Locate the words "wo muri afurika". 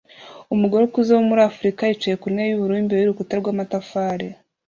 1.13-1.81